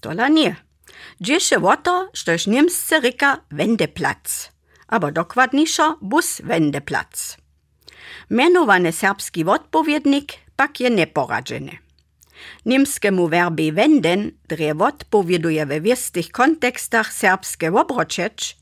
Tola 0.00 0.28
nie. 0.28 0.71
Dziesze 1.20 1.60
woto, 1.60 2.10
štož 2.14 2.46
niemsce 2.46 3.00
ryka 3.00 3.40
Wendeplatz, 3.50 4.52
aber 4.88 5.12
dokładniejszo 5.12 5.98
bus 6.00 6.40
Wendeplatz. 6.44 7.36
Mianowany 8.30 8.92
serbski 8.92 9.44
odpowiednik 9.44 10.32
pak 10.56 10.80
je 10.80 10.90
neporadzeny. 10.90 11.78
Niemskemu 12.66 13.28
werbie 13.28 13.72
wenden 13.72 14.30
dre 14.48 14.72
odpowieduje 14.78 15.66
we 15.66 15.80
wiestych 15.80 16.30
kontekstach 16.30 17.12
serbskie 17.12 17.70
wobroczeć, 17.70 18.56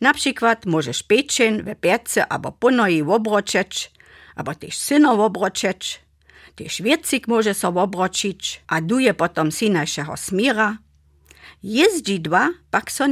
na 0.00 0.14
przykład 0.14 0.66
możesz 0.66 1.02
pieczeń 1.02 1.62
we 1.62 1.74
piece 1.76 2.26
albo 2.26 2.52
ponoi 2.52 3.02
wobroczeć, 3.02 3.92
albo 4.36 4.54
też 4.54 4.78
syno 4.78 5.16
wobroczeć, 5.16 6.00
też 6.54 6.82
wiecik 6.82 7.28
może 7.28 7.54
so 7.54 7.72
wobroczyć, 7.72 8.62
a 8.66 8.80
duje 8.80 9.14
potom 9.14 9.52
synajszego 9.52 10.16
smira, 10.16 10.76
Jeździdła 11.62 12.50
pak 12.70 12.92
so 12.92 13.06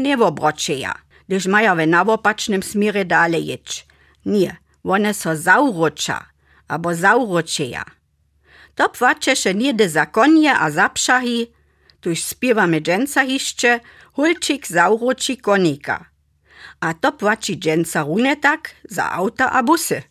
gdyż 1.29 1.47
mają 1.47 1.77
we 1.77 1.87
nawopacznym 1.87 2.63
smirze 2.63 3.05
dalej 3.05 3.47
jeć. 3.47 3.87
Nie, 4.27 4.57
one 4.85 5.15
so 5.15 5.37
zaurocza, 5.37 6.27
albo 6.69 6.95
zauroczeja. 6.95 7.85
To 8.75 8.89
płacze 8.89 9.37
się 9.37 9.55
nie 9.55 9.75
de 9.75 9.89
zakonie 9.89 10.55
a 10.55 10.71
zapszahi, 10.71 11.47
tuż 12.01 12.19
śpiewamy 12.19 12.81
dżęca 12.81 13.27
hiszcze, 13.27 13.81
hulčik 14.13 14.67
zauroči 14.67 15.37
konika. 15.37 16.11
A 16.81 16.95
to 16.95 17.13
płaci 17.13 17.59
dżęca 17.59 18.03
rune 18.03 18.37
tak 18.37 18.71
za 18.85 19.13
auta 19.13 19.51
a 19.53 19.63
busy. 19.63 20.03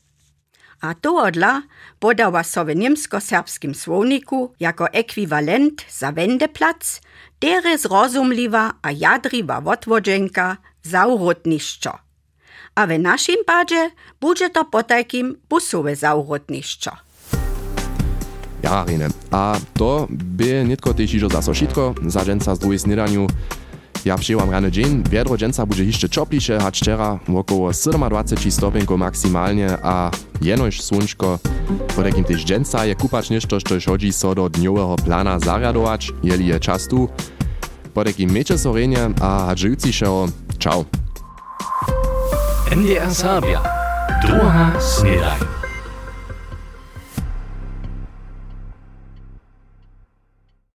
A 0.82 0.94
to 0.94 1.16
odla 1.16 1.62
podała 2.00 2.44
sobie 2.44 2.76
niemsko-serbskim 2.76 3.76
słowniku 3.76 4.54
jako 4.60 4.90
ekwiwalent 4.94 5.86
za 6.00 6.12
Wendeplatz, 6.12 7.02
dere 7.42 7.78
zrozumliwa 7.78 8.74
a 8.82 8.92
jadriwa 8.92 9.62
wotwodženka 9.62 10.58
zaurotnišćo. 10.84 11.92
A 12.76 12.88
w 12.88 13.00
naszym 13.00 13.36
padzie 13.46 13.92
będzie 14.22 14.50
to 14.50 14.66
potajkim 14.66 15.36
busowe 15.50 15.96
zaurotnišćo. 15.96 16.92
Ja, 18.64 18.84
Rene. 18.88 19.10
A 19.32 19.56
to 19.74 20.08
by 20.10 20.66
nitko 20.68 20.94
zaso 21.32 21.54
šitko, 21.54 21.96
za 22.08 22.26
dżęca 22.26 22.56
z 22.56 22.60
drugiej 22.60 22.80
snidaniu. 22.80 23.28
Ja 24.06 24.18
przyjęłam 24.18 24.50
rany 24.50 24.72
dzień, 24.72 25.04
wiadro 25.10 25.38
dżęca 25.38 25.66
będzie 25.66 25.84
jeszcze 25.84 26.10
czoplisze, 26.10 26.60
a 26.66 26.72
wczera 26.72 27.20
około 27.36 27.72
27 27.72 28.52
stopników 28.52 29.00
maksymalnie, 29.00 29.78
a 29.84 30.12
jenoś 30.42 30.82
słonczko. 30.82 31.40
Po 31.96 32.04
takim 32.04 32.24
też 32.24 32.46
dżęca 32.46 32.86
je 32.86 32.96
kupać 32.96 33.30
nieszto, 33.30 33.60
što 33.60 33.76
chodzi 33.86 34.14
so 34.14 34.36
do 34.36 34.50
dniowego 34.50 34.96
plana 35.06 35.40
zariadować, 35.40 36.12
jeli 36.24 36.48
je 36.48 36.60
czas 36.60 36.88
tu. 36.88 37.10
Po 37.94 38.04
takim 38.04 38.32
miecze 38.32 38.58
sorenie, 38.58 39.10
a 39.22 39.54
żyjącyszego, 39.56 40.28
ciao. 40.60 40.86
NDR 42.72 43.16
Sabia. 43.16 43.62
Druga 44.22 44.72
snedaj. 44.80 45.59